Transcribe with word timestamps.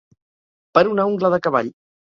Per 0.79 0.83
una 0.95 1.07
ungla 1.11 1.33
de 1.37 1.41
cavall. 1.47 1.73